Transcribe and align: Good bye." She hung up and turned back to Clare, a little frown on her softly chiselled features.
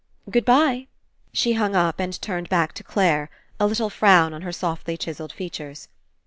Good 0.31 0.45
bye." 0.45 0.87
She 1.31 1.53
hung 1.53 1.75
up 1.75 1.99
and 1.99 2.19
turned 2.23 2.49
back 2.49 2.73
to 2.73 2.83
Clare, 2.83 3.29
a 3.59 3.67
little 3.67 3.91
frown 3.91 4.33
on 4.33 4.41
her 4.41 4.51
softly 4.51 4.97
chiselled 4.97 5.31
features. 5.31 5.89